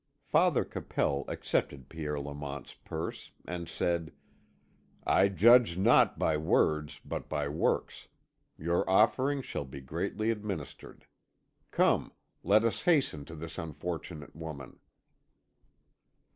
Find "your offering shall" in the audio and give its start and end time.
8.57-9.63